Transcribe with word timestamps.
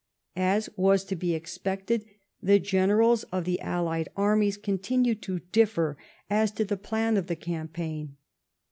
As 0.35 0.67
was 0.75 1.03
to 1.03 1.15
be 1.15 1.35
expected, 1.35 2.05
the 2.41 2.57
generals 2.57 3.21
of 3.25 3.43
the 3.45 3.59
allied 3.61 4.09
armies 4.15 4.57
continued 4.57 5.21
to 5.21 5.41
difler 5.53 5.95
as 6.27 6.51
to 6.53 6.65
the 6.65 6.75
plan 6.75 7.17
of 7.17 7.27
the 7.27 7.35
campaign. 7.35 8.17